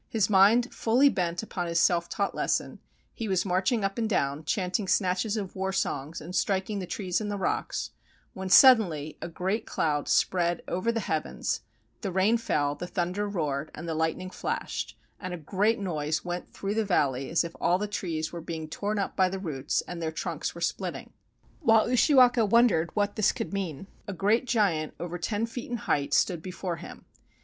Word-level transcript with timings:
His 0.09 0.31
mind 0.31 0.73
fully 0.73 1.09
bent 1.09 1.43
upon 1.43 1.67
his 1.67 1.79
self 1.79 2.09
taught 2.09 2.33
lesson, 2.33 2.79
he 3.13 3.27
was 3.27 3.45
marching 3.45 3.83
up 3.83 3.99
and 3.99 4.09
down, 4.09 4.43
chanting 4.45 4.87
snatches 4.87 5.37
of 5.37 5.55
war 5.55 5.71
songs 5.71 6.19
and 6.19 6.35
striking 6.35 6.79
the 6.79 6.87
trees 6.87 7.21
and 7.21 7.29
the 7.29 7.37
rocks, 7.37 7.91
when 8.33 8.49
suddenly 8.49 9.19
a 9.21 9.27
great 9.27 9.67
cloud 9.67 10.09
spread 10.09 10.63
over 10.67 10.91
the 10.91 11.01
heavens, 11.01 11.61
the 12.01 12.11
rain 12.11 12.37
fell, 12.37 12.73
the 12.73 12.87
thunder 12.87 13.29
roared, 13.29 13.69
and 13.75 13.87
the 13.87 13.93
lightning 13.93 14.31
flashed, 14.31 14.97
and 15.19 15.35
a 15.35 15.37
great 15.37 15.77
noise 15.79 16.25
went 16.25 16.51
through 16.51 16.73
the 16.73 16.83
valley, 16.83 17.29
as 17.29 17.43
if 17.43 17.55
all 17.61 17.77
the 17.77 17.85
trees 17.87 18.33
were 18.33 18.41
being 18.41 18.67
torn 18.67 18.97
up 18.97 19.15
by 19.15 19.29
the 19.29 19.37
roots 19.37 19.83
and 19.87 20.01
their 20.01 20.11
trunks 20.11 20.55
were 20.55 20.61
spHtting. 20.61 21.09
While 21.59 21.85
Ushiwaka 21.87 22.43
wondered 22.43 22.89
what 22.95 23.15
this 23.17 23.31
could 23.31 23.53
mean, 23.53 23.85
a 24.07 24.13
great 24.13 24.47
giant 24.47 24.95
over 24.99 25.19
ten 25.19 25.45
feet 25.45 25.69
in 25.69 25.77
height 25.77 26.15
stood 26.15 26.41
before 26.41 26.77
him. 26.77 27.05